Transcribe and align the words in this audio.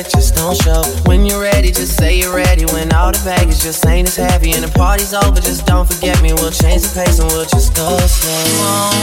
it, 0.00 0.10
just 0.10 0.34
don't 0.34 0.56
show. 0.56 0.82
When 1.04 1.24
you're 1.26 1.40
ready, 1.40 1.70
just 1.70 1.96
say 1.96 2.18
you're 2.18 2.34
ready. 2.34 2.64
When 2.66 2.92
all 2.92 3.12
the 3.12 3.22
baggage 3.24 3.60
just 3.60 3.86
ain't 3.86 4.08
as 4.08 4.16
heavy 4.16 4.52
and 4.52 4.64
the 4.64 4.72
party's 4.78 5.12
over, 5.14 5.40
just 5.40 5.66
don't 5.66 5.86
forget 5.86 6.20
me. 6.22 6.32
We'll 6.32 6.50
change 6.50 6.82
the 6.82 6.92
pace 6.94 7.18
and 7.18 7.30
we'll 7.30 7.44
just 7.44 7.74
go 7.76 7.88
slow. 7.98 8.42
You 8.48 8.56
won't 8.64 8.96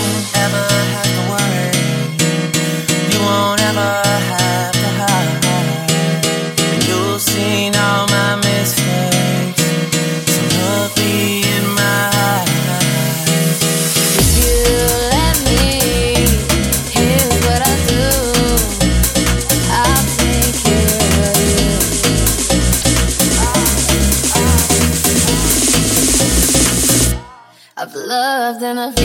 ever 0.43 0.63
have 0.93 1.11
to 1.17 1.23
worry. 1.31 1.71
You 3.11 3.19
won't 3.21 3.61
ever 3.61 3.89
have 4.33 4.73
to 4.73 4.89
hide. 4.99 6.87
You'll 6.87 7.19
see 7.19 7.69
now. 7.69 8.06
in 28.67 28.77
a 28.77 28.96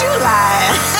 you 0.00 0.08
lie. 0.20 0.91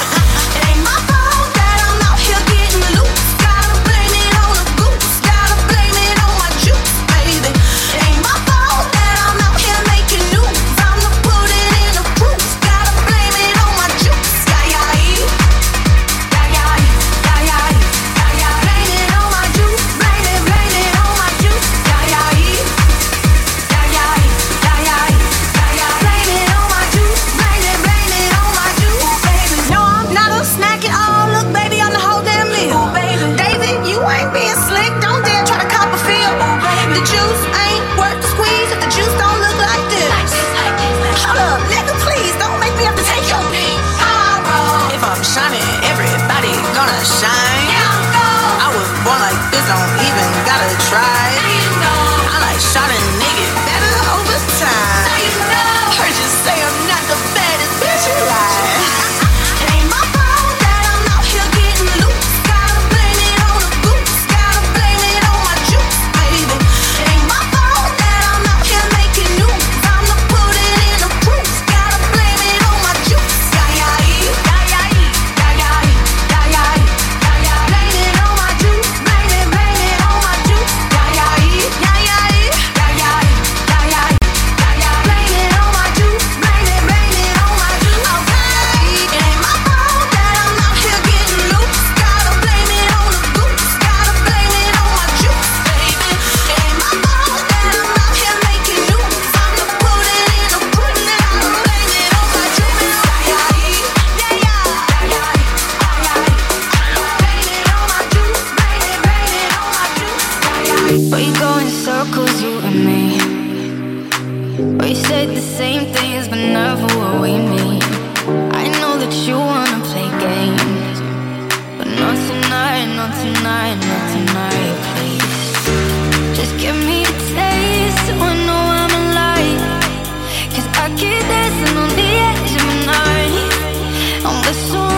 dancing 131.31 131.77
on 131.77 131.91
the 132.01 132.11
edge 132.29 132.53
of 132.59 132.65
my 132.69 132.79
night. 132.93 134.25
On 134.25 134.43
the 134.43 134.55
shore. 134.67 134.92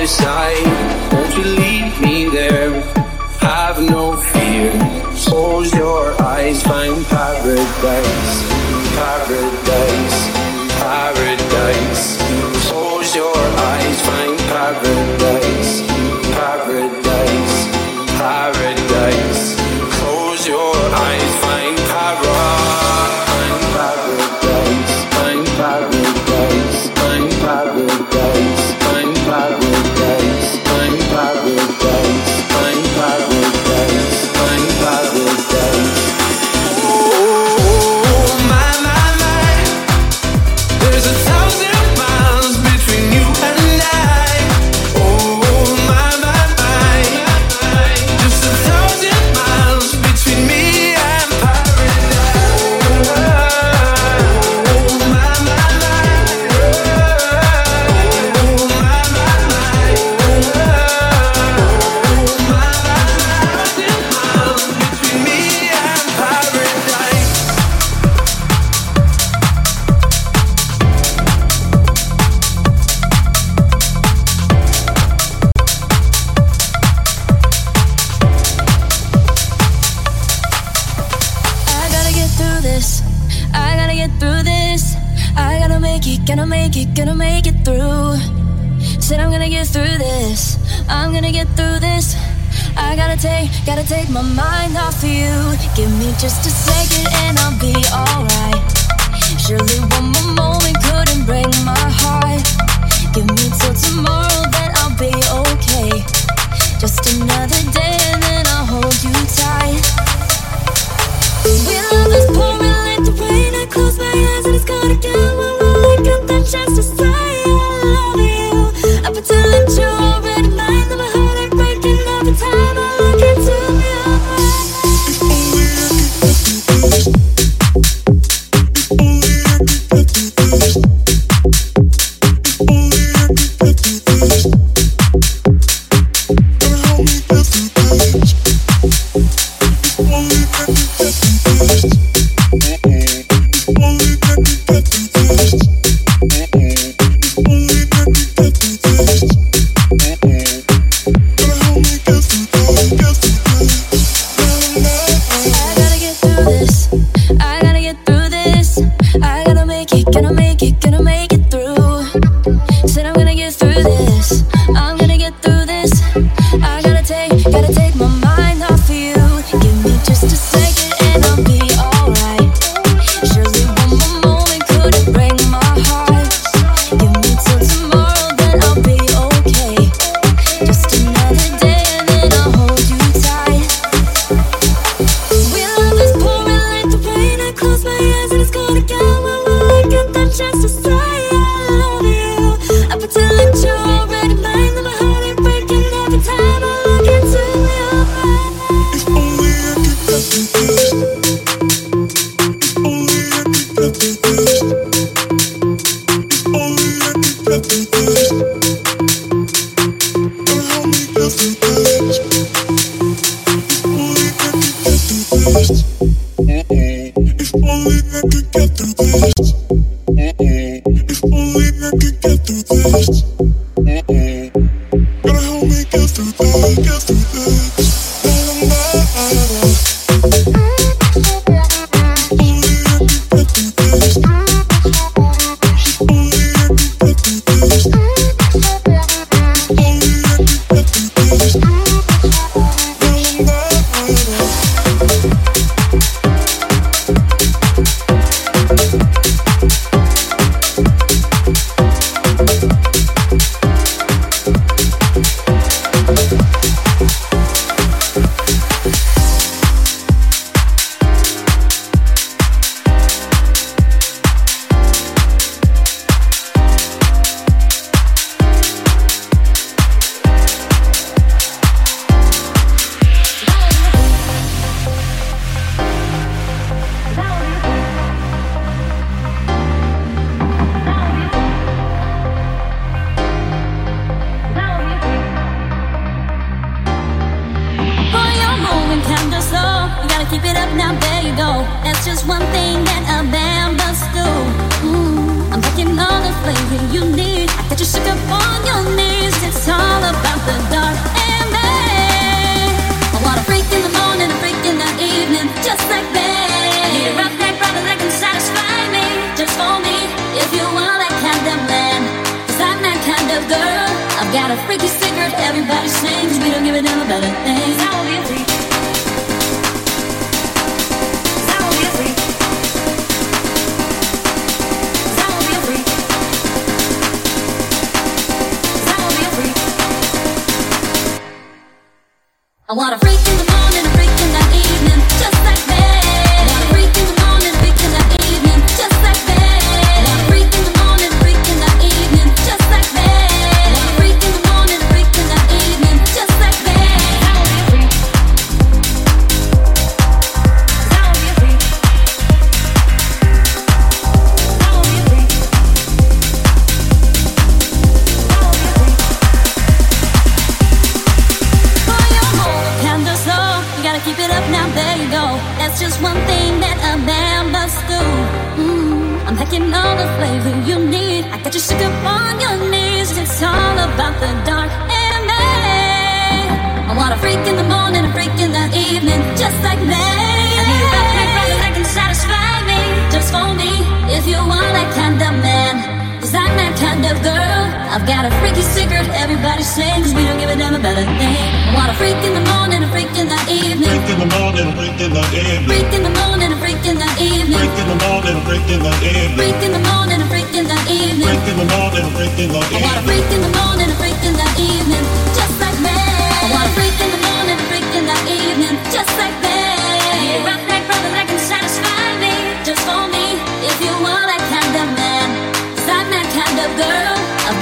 Other 0.00 0.06
side. 0.06 1.09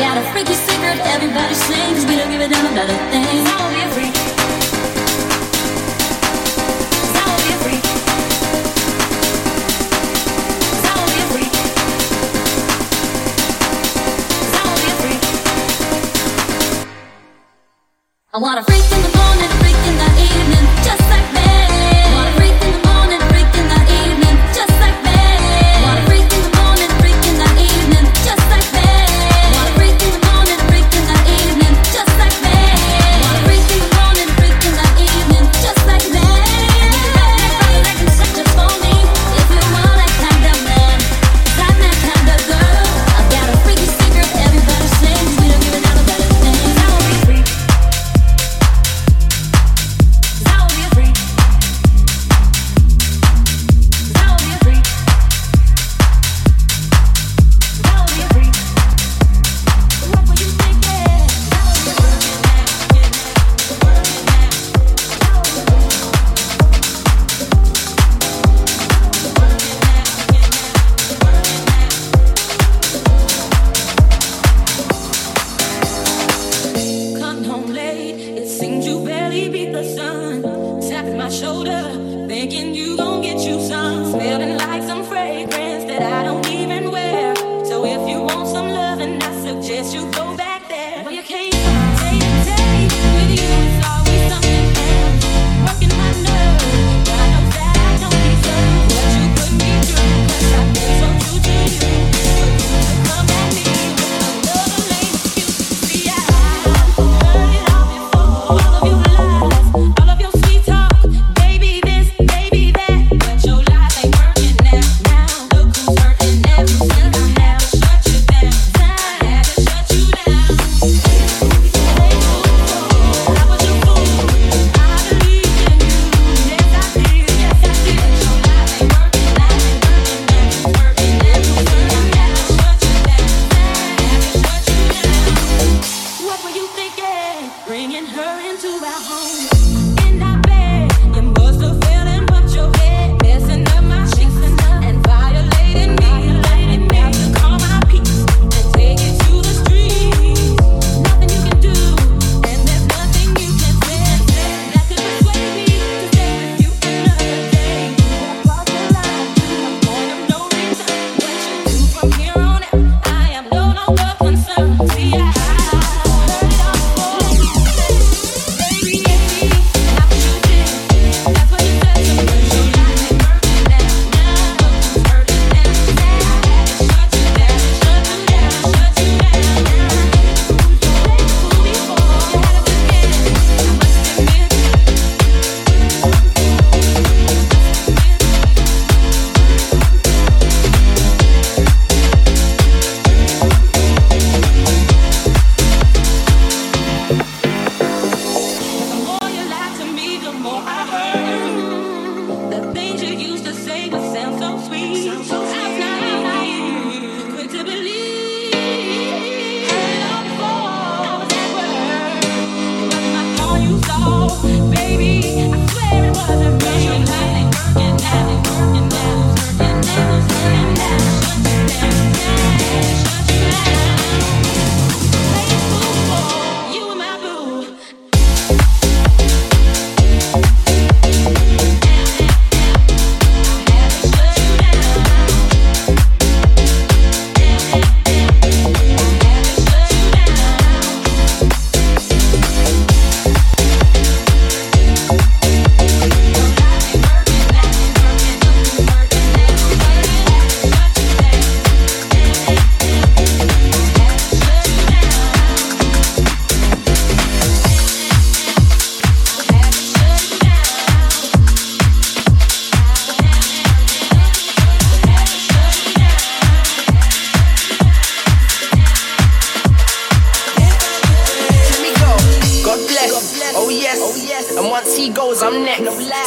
got 0.08 0.16
a 0.16 0.32
freaky 0.32 0.54
secret 0.54 0.98
everybody 1.14 1.54
sings. 1.54 2.06
We 2.06 2.16
don't 2.16 2.30
give 2.30 2.40
a 2.40 2.48
damn 2.48 2.64
about 2.72 2.88
a 2.88 2.96
thing. 3.10 3.44
I 3.46 3.56
be 3.74 3.80
a 3.82 3.88
freak. 3.92 4.14
I 7.14 7.26
be 7.36 7.48
a 7.52 7.58
freak. 7.62 7.84
I 10.84 11.04
be 11.10 11.16
a 11.18 11.24
freak. 11.30 11.52
I 18.32 18.38
be 18.38 18.38
want 18.38 18.60
a 18.60 18.62
freak. 18.64 18.77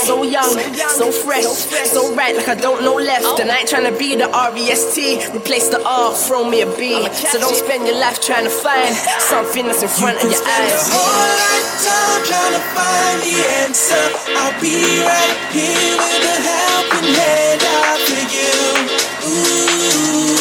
So 0.05 0.23
young, 0.23 0.57
so 0.89 1.11
fresh, 1.11 1.43
so 1.43 2.13
right, 2.15 2.35
like 2.35 2.47
I 2.47 2.55
don't 2.55 2.83
know 2.83 2.95
left. 2.95 3.25
Oh. 3.25 3.37
And 3.41 3.51
I 3.51 3.59
ain't 3.59 3.69
trying 3.69 3.91
to 3.91 3.97
be 3.97 4.15
the 4.15 4.27
REST. 4.27 4.97
Replace 5.35 5.69
the 5.69 5.81
R, 5.85 6.13
throw 6.13 6.47
me 6.49 6.61
a 6.61 6.65
B. 6.77 7.07
So 7.13 7.39
don't 7.39 7.55
spend 7.55 7.87
your 7.87 7.97
life 7.99 8.21
trying 8.21 8.45
to 8.45 8.49
find 8.51 8.93
something 9.31 9.65
that's 9.65 9.83
in 9.83 9.89
front 9.89 10.17
of 10.17 10.29
your 10.29 10.41
eyes. 10.41 10.89
Whole 10.91 11.31
lifetime 11.41 12.21
trying 12.29 12.55
to 12.57 12.63
find 12.75 13.17
the 13.25 13.35
answer. 13.65 14.03
I'll 14.37 14.55
be 14.61 15.01
right 15.01 15.37
here 15.53 15.95
with 15.97 16.31
a 16.31 16.37
helping 16.45 17.09
hand 17.15 17.61
out 17.65 17.99
for 18.05 18.23
you. 18.29 19.01
Ooh, 19.29 20.40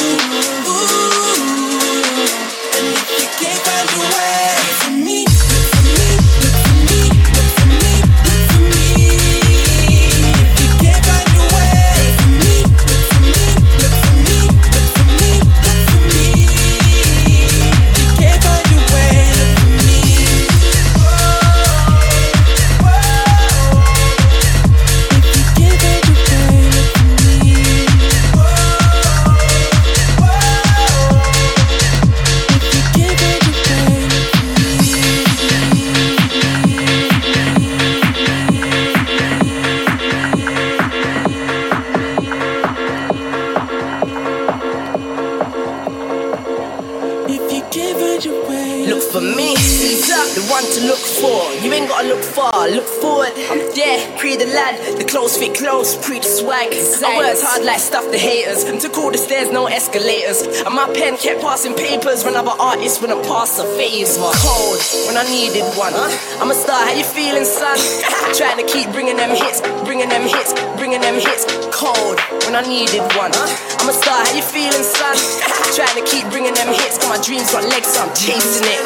clothes 55.05 55.37
fit 55.37 55.57
close, 55.57 55.97
preach 56.07 56.25
swag. 56.25 56.73
I 56.73 57.19
worked 57.19 57.43
hard 57.43 57.65
like 57.65 57.81
stuff 57.81 58.05
the 58.11 58.19
haters. 58.19 58.65
And 58.65 58.81
took 58.81 58.97
all 58.99 59.11
the 59.11 59.19
stairs, 59.19 59.51
no 59.51 59.67
escalators. 59.67 60.43
And 60.43 60.75
my 60.75 60.87
pen 60.95 61.17
kept 61.17 61.41
passing 61.41 61.75
papers 61.75 62.25
when 62.25 62.37
other 62.37 62.55
artists 62.59 63.01
wouldn't 63.01 63.25
pass 63.27 63.59
a 63.59 63.65
phase. 63.75 64.17
Cold 64.17 64.79
when 65.07 65.17
I 65.17 65.25
needed 65.29 65.67
one. 65.75 65.95
I'm 65.95 66.51
a 66.51 66.55
star, 66.55 66.79
how 66.87 66.95
you 66.95 67.05
feeling, 67.05 67.45
son? 67.45 67.77
Trying 68.39 68.59
to 68.63 68.67
keep 68.67 68.93
bringing 68.93 69.17
them 69.17 69.31
hits, 69.31 69.61
bringing 69.91 70.09
them 70.09 70.23
hits, 70.23 70.55
bringing 70.79 71.01
them 71.01 71.15
hits. 71.19 71.43
Cold 71.75 72.21
when 72.47 72.55
I 72.55 72.63
needed 72.63 73.03
one. 73.19 73.35
I'm 73.35 73.91
a 73.91 73.93
star, 73.93 74.23
how 74.23 74.31
you 74.37 74.43
feeling, 74.43 74.87
son? 74.87 75.19
Trying 75.75 75.99
to 75.99 76.07
keep 76.07 76.31
bringing 76.31 76.55
them 76.55 76.69
hits. 76.69 76.97
Got 76.97 77.19
my 77.19 77.19
dreams 77.19 77.51
got 77.51 77.65
legs, 77.65 77.89
so 77.89 78.07
I'm 78.07 78.15
chasing 78.15 78.71
it. 78.71 78.79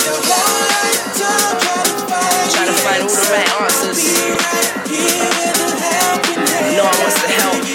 Trying 2.57 2.73
to 2.73 2.77
find 2.81 3.03
all 3.05 3.13
the 3.13 3.29
right 3.37 3.53
answers. 3.61 4.01
No 6.73 6.85
one 6.89 6.97
wants 7.05 7.21
to 7.21 7.29
help. 7.37 7.74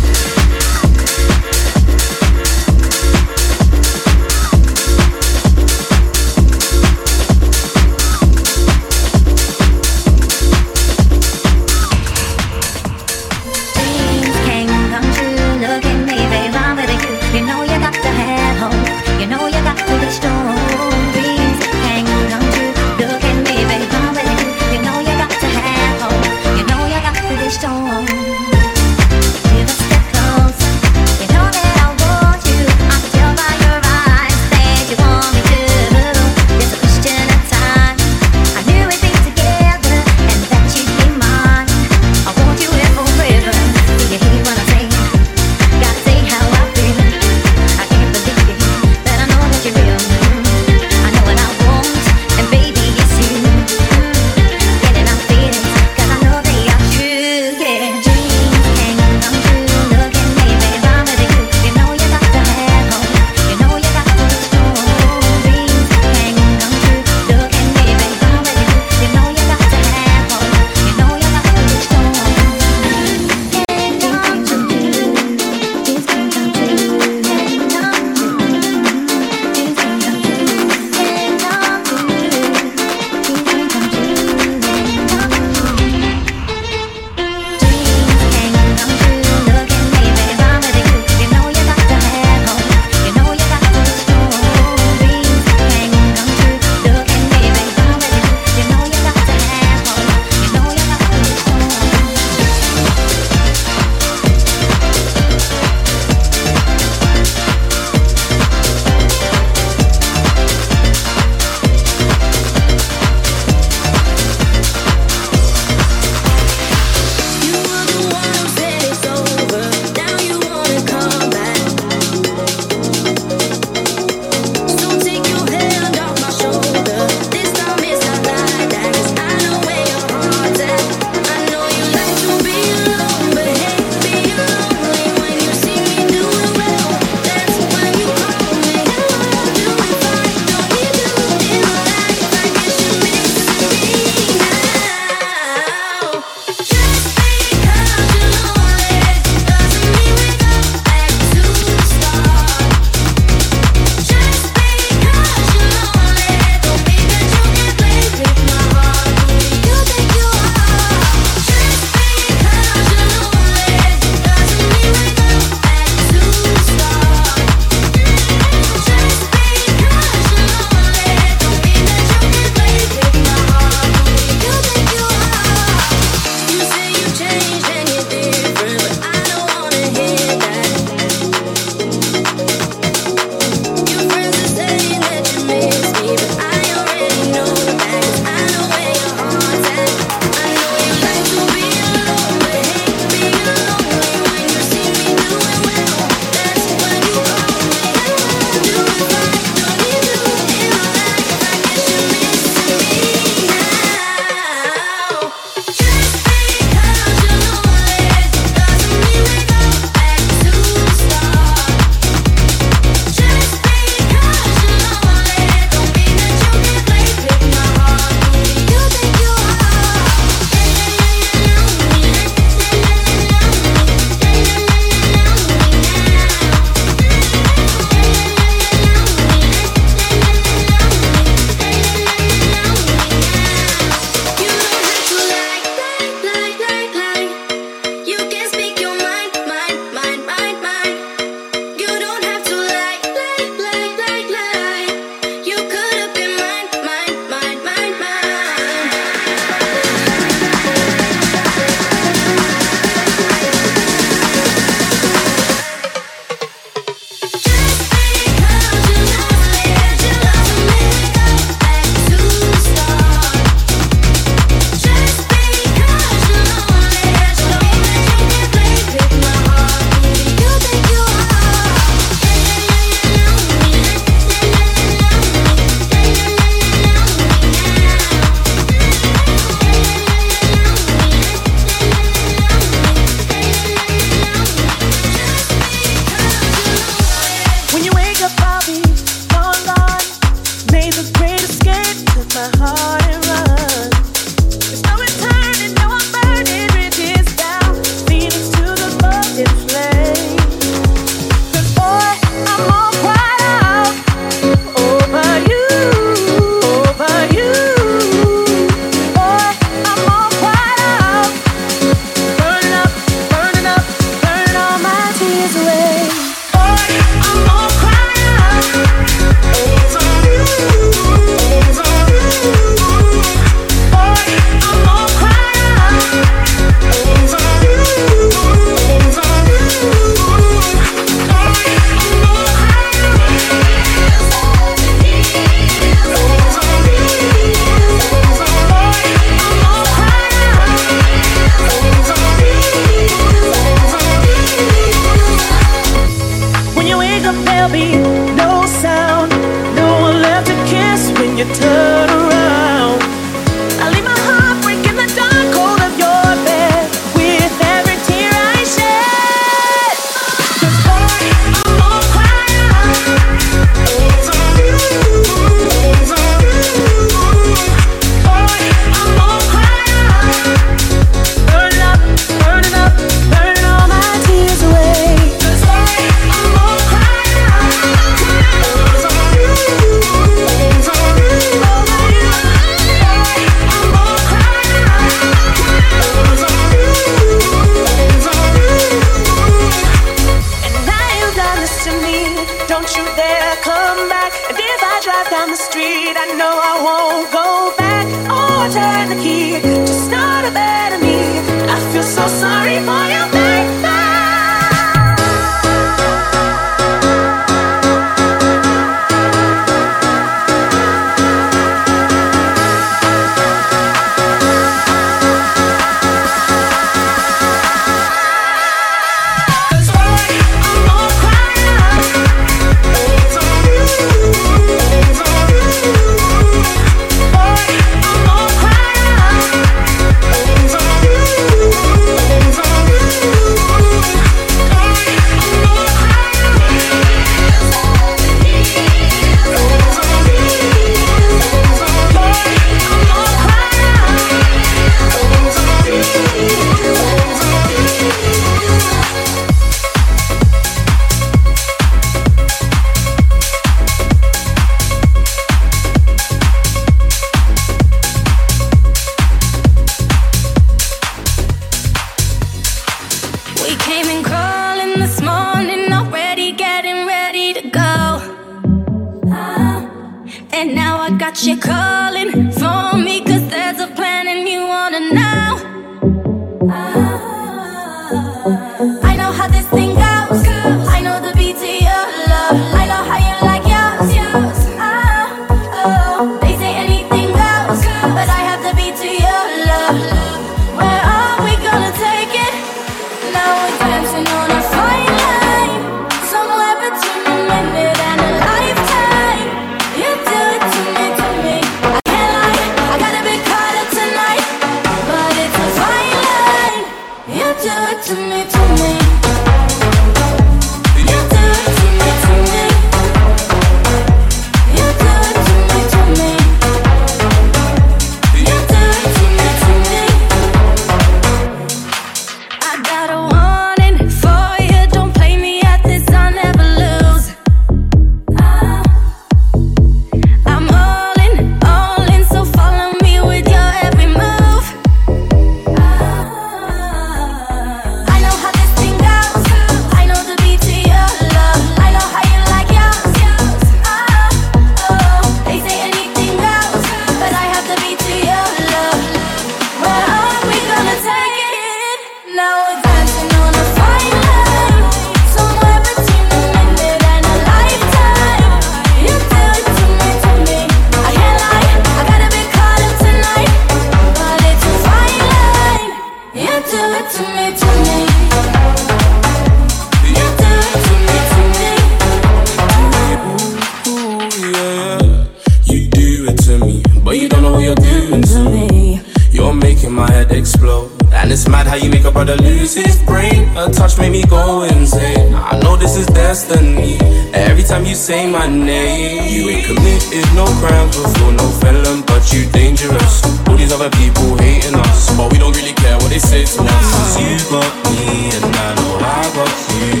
A 583.61 583.69
touch 583.69 583.99
made 583.99 584.11
me 584.11 584.23
go 584.23 584.63
insane. 584.63 585.35
I 585.35 585.59
know 585.59 585.77
this 585.77 585.95
is 585.95 586.07
destiny. 586.07 586.97
Every 587.31 587.61
time 587.61 587.85
you 587.85 587.93
say 587.93 588.25
my 588.25 588.47
name, 588.47 589.29
you 589.29 589.49
ain't 589.49 589.67
committed 589.67 590.25
no 590.33 590.45
crimes 590.57 590.97
before, 590.97 591.31
no 591.33 591.47
felon, 591.61 592.01
but 592.07 592.33
you 592.33 592.49
dangerous. 592.49 593.21
All 593.47 593.55
these 593.55 593.71
other 593.71 593.91
people 593.91 594.35
hating 594.37 594.73
us, 594.73 595.15
but 595.15 595.31
we 595.31 595.37
don't 595.37 595.55
really 595.55 595.73
care 595.73 595.95
what 595.97 596.09
they 596.09 596.17
say 596.17 596.43
to 596.43 596.61
us. 596.63 596.85
Cause 596.89 597.21
you 597.21 597.37
got 597.53 597.71
me, 597.85 598.33
and 598.33 598.45
I 598.49 598.73
know 598.81 598.97
I 598.97 599.29
got 599.37 599.53
you. 599.77 600.00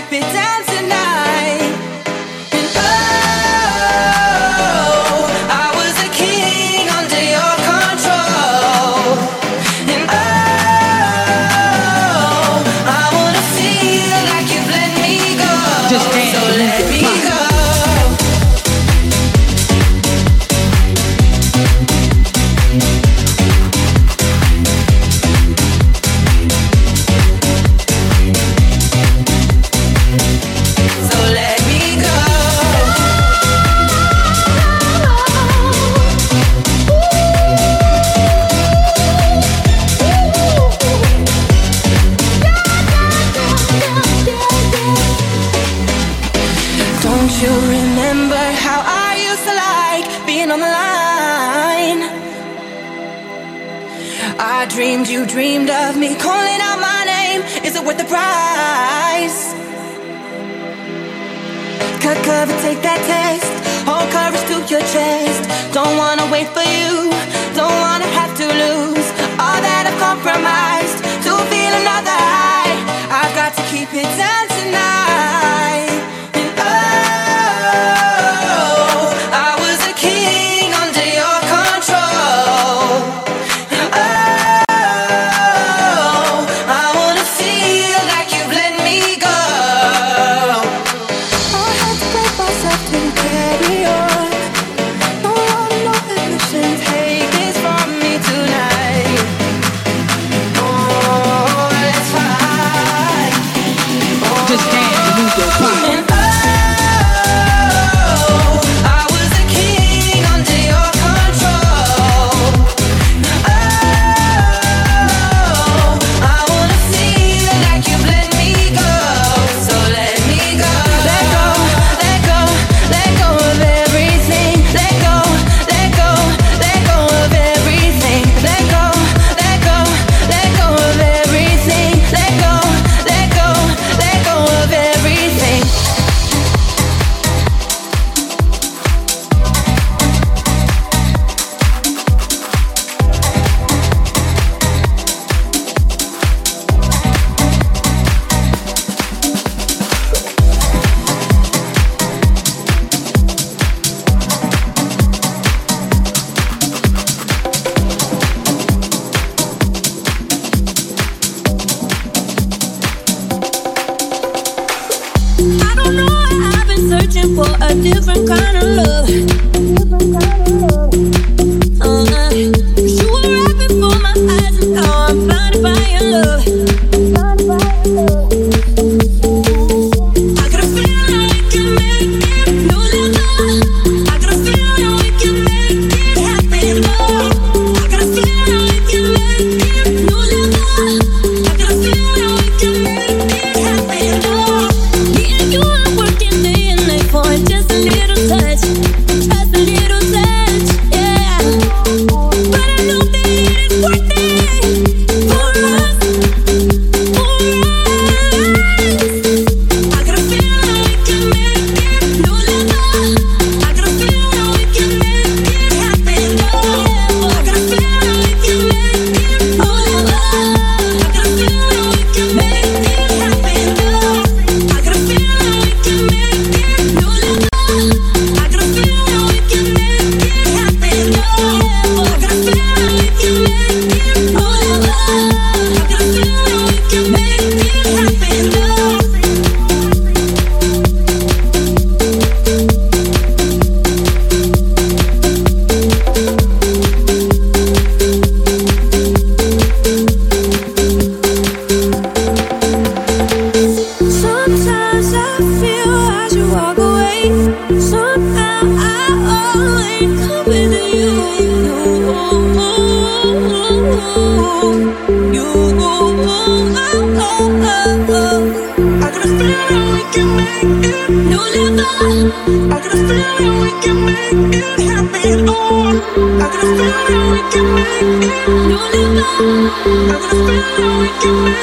keep 0.00 0.12
it 0.12 0.20
dancing. 0.32 0.77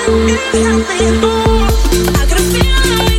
Something 0.05 1.19
more. 1.19 1.67
I 2.13 2.25
could 2.29 2.39
feel 2.53 3.09
it. 3.09 3.14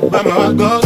Where 0.00 0.10
my 0.10 0.30
heart 0.30 0.56
goes 0.58 0.85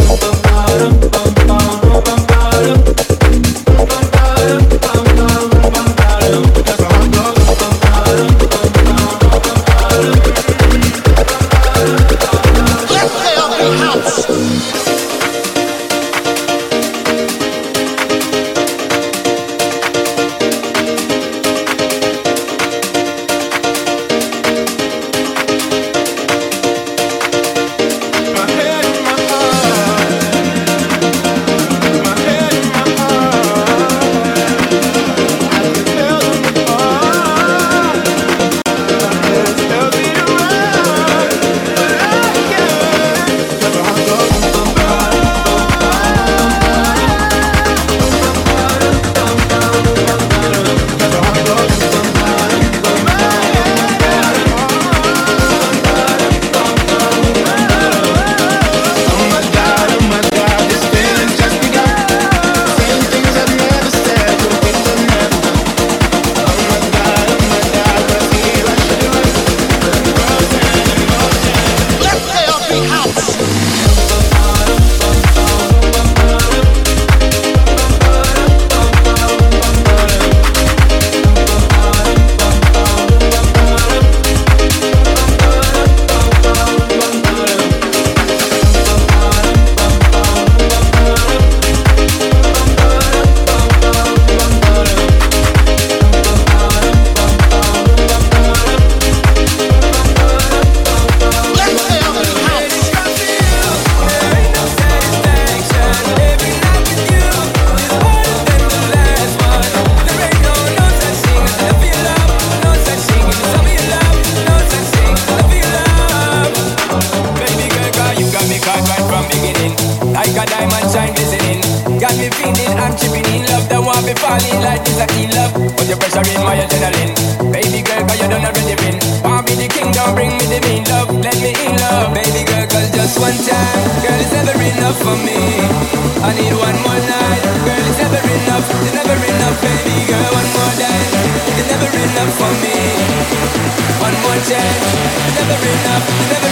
never 145.61 145.79
enough, 145.79 146.31
never 146.31 146.50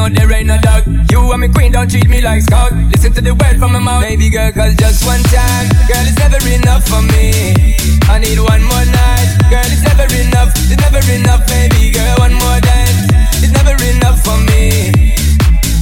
out 0.00 0.12
there 0.16 0.32
ain't 0.32 0.48
no 0.48 0.56
dog. 0.58 0.82
You 1.10 1.20
and 1.32 1.40
me 1.40 1.48
queen, 1.48 1.72
don't 1.72 1.90
treat 1.90 2.08
me 2.08 2.20
like 2.22 2.42
Scott. 2.42 2.72
Listen 2.92 3.12
to 3.12 3.20
the 3.20 3.34
word 3.34 3.58
from 3.60 3.72
my 3.72 3.78
mouth. 3.78 4.02
Baby 4.02 4.30
girl, 4.30 4.50
cause 4.52 4.74
just 4.76 5.04
one 5.04 5.22
time, 5.28 5.68
girl, 5.88 6.04
it's 6.08 6.16
never 6.16 6.40
enough 6.48 6.84
for 6.88 7.02
me. 7.12 7.76
I 8.08 8.18
need 8.18 8.40
one 8.40 8.62
more 8.64 8.86
night, 8.88 9.28
girl, 9.52 9.68
it's 9.68 9.84
never 9.84 10.08
enough. 10.08 10.50
It's 10.56 10.80
never 10.80 11.02
enough, 11.12 11.44
baby 11.46 11.92
girl, 11.92 12.16
one 12.24 12.34
more 12.34 12.60
dance. 12.64 13.12
It's 13.44 13.52
never 13.52 13.76
enough 13.76 14.18
for 14.24 14.38
me. 14.48 14.96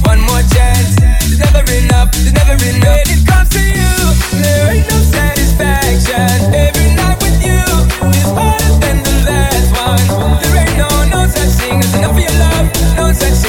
One 0.03 0.21
more 0.27 0.43
chance, 0.51 0.99
it's 1.23 1.39
never 1.39 1.63
enough. 1.63 2.11
It's 2.19 2.35
never 2.35 2.59
enough. 2.59 2.99
When 2.99 3.07
it 3.15 3.23
comes 3.23 3.49
to 3.55 3.61
you, 3.63 3.93
there 4.43 4.75
ain't 4.75 4.87
no 4.91 4.99
satisfaction. 4.99 6.27
Every 6.51 6.91
night 6.99 7.17
with 7.23 7.39
you 7.39 7.63
is 8.11 8.27
harder 8.35 8.75
than 8.83 8.97
the 9.07 9.15
last 9.31 9.69
one. 9.79 10.03
There 10.43 10.55
ain't 10.59 10.75
no 10.75 10.89
no 11.07 11.21
such 11.31 11.55
thing 11.61 11.79
as 11.79 11.93
enough 11.95 12.13
for 12.13 12.23
your 12.25 12.35
love, 12.41 12.67
no 12.97 13.05
such 13.13 13.37
thing. 13.43 13.48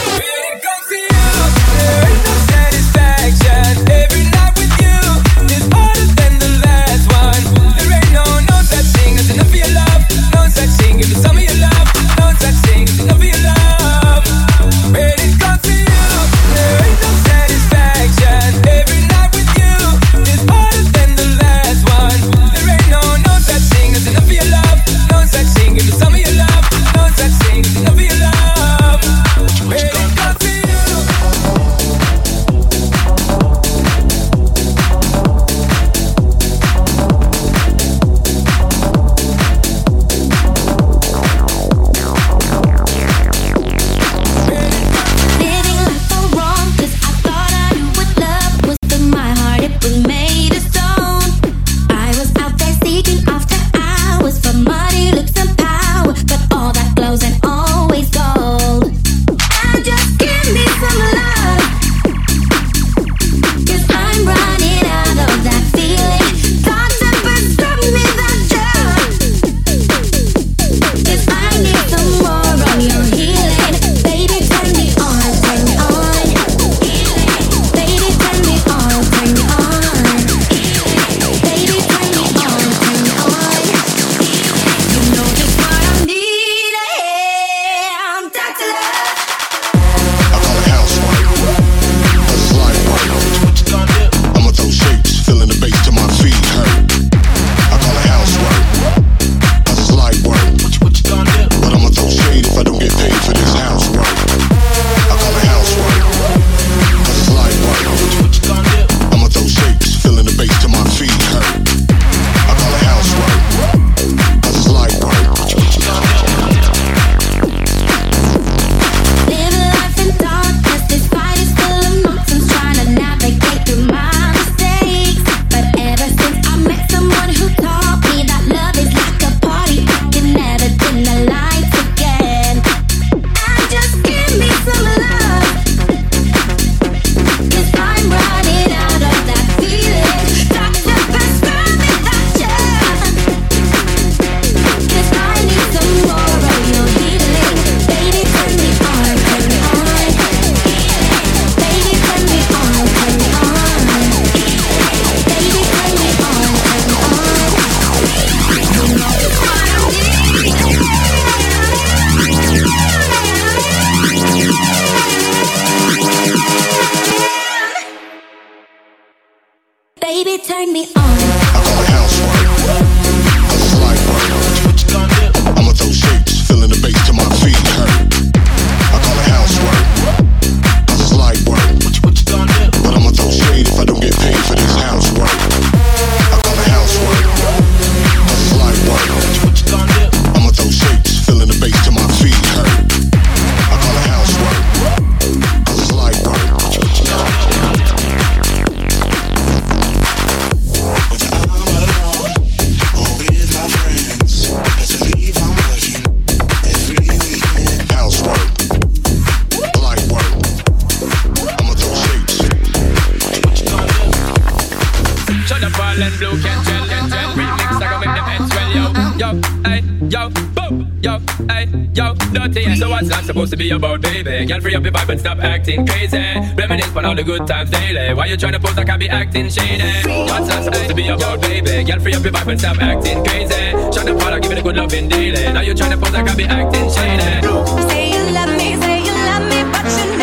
supposed 223.41 223.51
to 223.51 223.57
be 223.57 223.71
about, 223.71 224.01
baby? 224.01 224.45
Girl, 224.45 224.61
free 224.61 224.75
up 224.75 224.83
your 224.83 224.91
vibe 224.91 225.09
and 225.09 225.19
stop 225.19 225.39
acting 225.39 225.87
crazy. 225.87 226.17
Reminisce 226.55 226.95
on 226.95 227.05
all 227.05 227.15
the 227.15 227.23
good 227.23 227.47
times 227.47 227.71
daily. 227.71 228.13
Why 228.13 228.27
you 228.27 228.37
trying 228.37 228.53
to 228.53 228.59
pose 228.59 228.77
I 228.77 228.97
be 228.97 229.09
acting 229.09 229.49
shady? 229.49 229.83
What's 230.29 230.47
not 230.47 230.63
supposed 230.63 230.89
to 230.89 230.93
be 230.93 231.07
about, 231.07 231.41
baby? 231.41 231.83
Girl, 231.83 231.99
free 231.99 232.13
up 232.13 232.23
your 232.23 232.33
vibe 232.33 232.51
and 232.51 232.59
stop 232.59 232.77
acting 232.77 233.23
crazy. 233.25 233.71
Shut 233.93 234.07
up, 234.07 234.21
I'll 234.21 234.39
give 234.39 234.51
it 234.51 234.59
a 234.59 234.61
good 234.61 234.75
loving 234.75 235.09
daily. 235.09 235.51
Now 235.53 235.61
you 235.61 235.73
trying 235.73 235.91
to 235.91 235.97
pose 235.97 236.13
I 236.13 236.35
be 236.35 236.43
acting 236.43 236.89
shady. 236.91 237.41
Say 237.89 238.11
you 238.13 238.23
love 238.29 238.53
me, 238.59 238.77
say 238.77 238.99
you 239.01 239.15
love 239.25 239.45
me, 239.49 239.59
but 239.73 239.89
you 239.89 240.20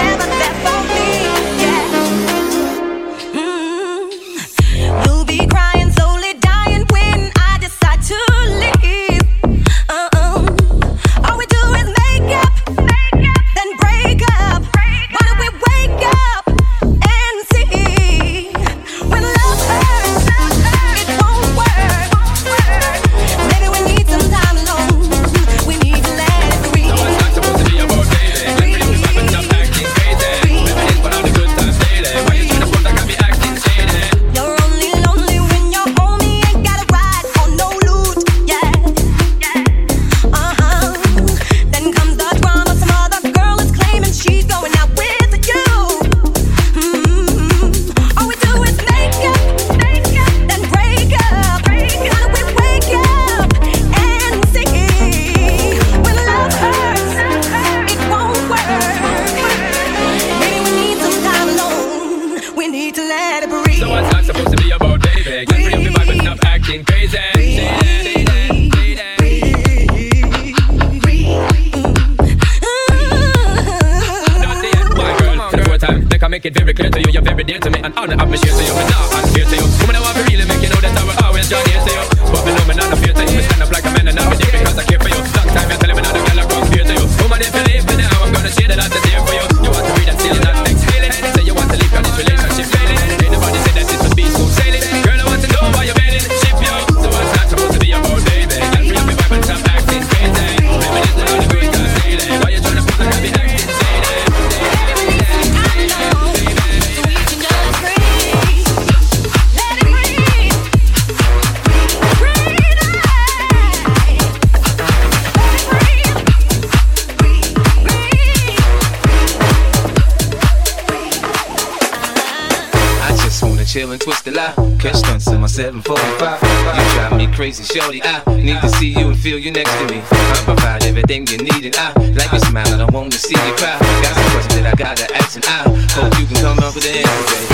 crazy, 127.39 127.62
shorty. 127.62 128.01
I 128.02 128.20
need 128.35 128.60
to 128.60 128.68
see 128.68 128.89
you 128.89 129.09
and 129.09 129.16
feel 129.16 129.39
you 129.39 129.52
next 129.52 129.72
to 129.78 129.86
me. 129.86 130.02
I 130.10 130.43
provide 130.44 130.82
everything 130.82 131.24
you 131.28 131.39
need, 131.39 131.66
and 131.66 131.76
I 131.76 131.93
like 132.14 132.32
your 132.32 132.40
smile, 132.40 132.66
and 132.72 132.82
I 132.82 132.86
want 132.86 133.12
to 133.12 133.18
see 133.18 133.35
you 133.35 133.52
cry. 133.55 133.78
Got 134.02 134.14
some 134.16 134.30
questions 134.32 134.55
that 134.56 134.66
I 134.66 134.74
gotta 134.74 135.14
ask, 135.14 135.36
and 135.36 135.44
I 135.47 135.62
hope 135.93 136.18
you 136.18 136.26
can 136.26 136.36
come 136.43 136.59
up 136.59 136.74
with 136.74 136.85
an 136.85 136.97
answer, 136.97 137.47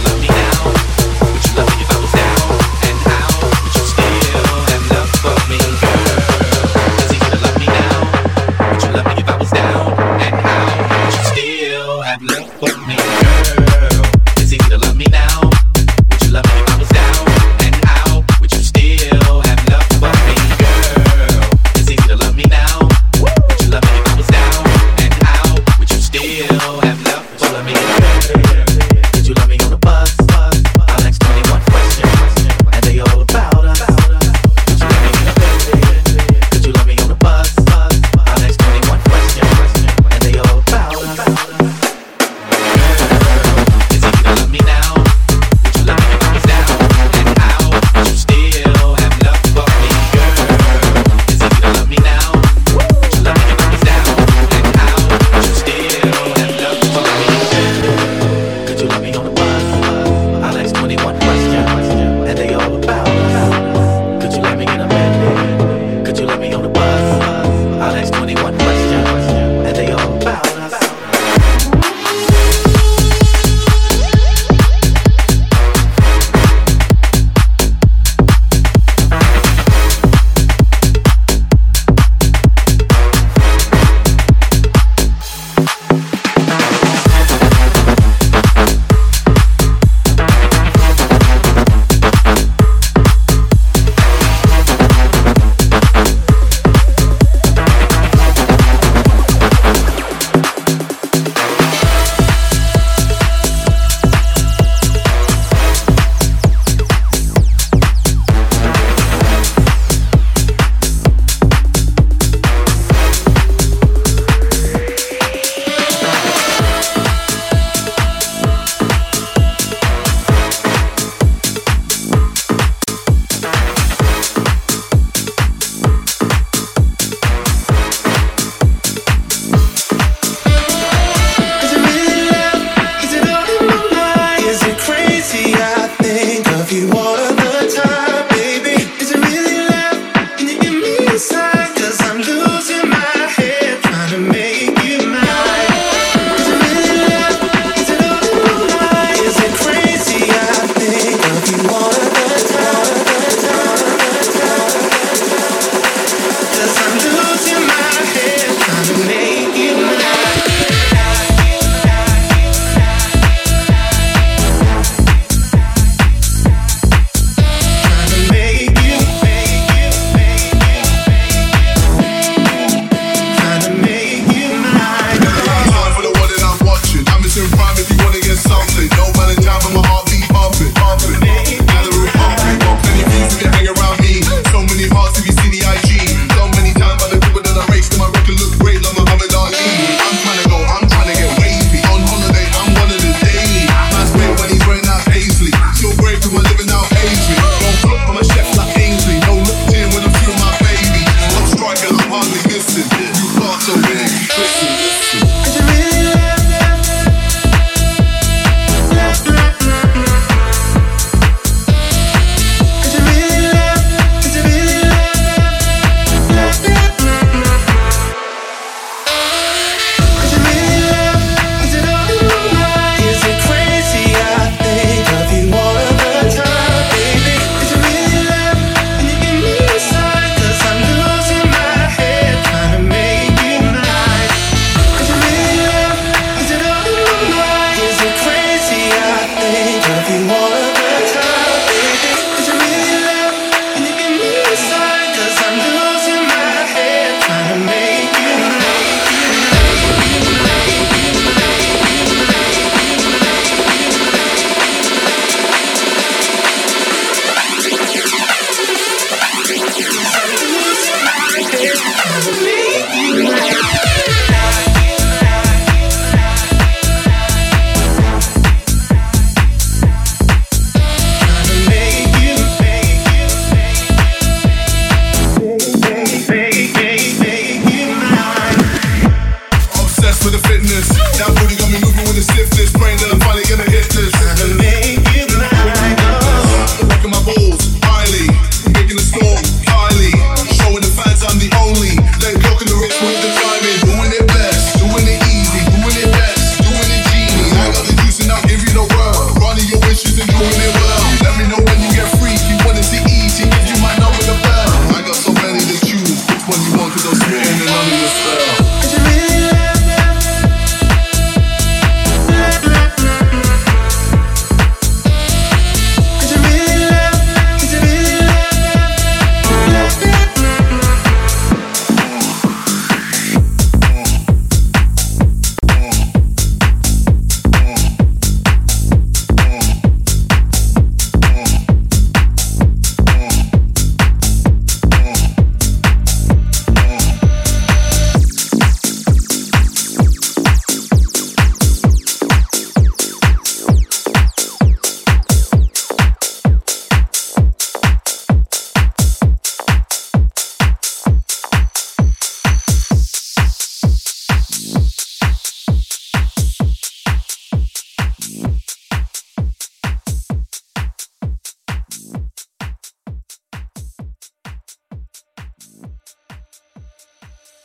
baby. 0.00 0.11